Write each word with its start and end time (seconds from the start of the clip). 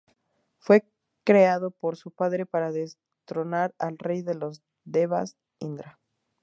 Fue 0.57 0.83
creado 1.23 1.69
por 1.69 1.95
su 1.95 2.09
padre 2.09 2.47
para 2.47 2.71
destronar 2.71 3.75
al 3.77 3.99
rey 3.99 4.23
de 4.23 4.33
los 4.33 4.63
devas, 4.83 5.37
Indra. 5.59 5.99